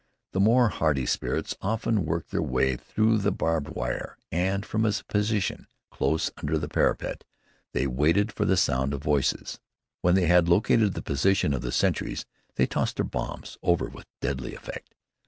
[0.31, 4.93] The more hardy spirits often worked their way through the barbed wire and, from a
[5.07, 7.23] position close under the parapet,
[7.73, 9.59] they waited for the sound of voices.
[10.01, 12.25] When they had located the position of the sentries,
[12.55, 14.95] they tossed their bombs over with deadly effect.